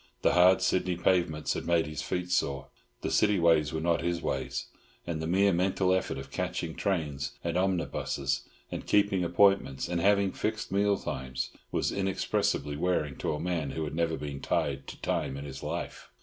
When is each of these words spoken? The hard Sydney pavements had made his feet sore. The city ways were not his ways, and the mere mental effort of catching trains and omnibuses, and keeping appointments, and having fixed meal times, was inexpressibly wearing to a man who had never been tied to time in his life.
The 0.23 0.33
hard 0.33 0.63
Sydney 0.63 0.97
pavements 0.97 1.53
had 1.53 1.67
made 1.67 1.85
his 1.85 2.01
feet 2.01 2.31
sore. 2.31 2.69
The 3.01 3.11
city 3.11 3.37
ways 3.39 3.71
were 3.71 3.79
not 3.79 4.01
his 4.01 4.19
ways, 4.19 4.65
and 5.05 5.21
the 5.21 5.27
mere 5.27 5.53
mental 5.53 5.93
effort 5.93 6.17
of 6.17 6.31
catching 6.31 6.73
trains 6.73 7.37
and 7.43 7.55
omnibuses, 7.55 8.41
and 8.71 8.87
keeping 8.87 9.23
appointments, 9.23 9.87
and 9.87 10.01
having 10.01 10.31
fixed 10.31 10.71
meal 10.71 10.97
times, 10.97 11.51
was 11.71 11.91
inexpressibly 11.91 12.75
wearing 12.75 13.15
to 13.17 13.33
a 13.35 13.39
man 13.39 13.69
who 13.69 13.83
had 13.83 13.93
never 13.93 14.17
been 14.17 14.39
tied 14.41 14.87
to 14.87 14.99
time 15.01 15.37
in 15.37 15.45
his 15.45 15.61
life. 15.61 16.09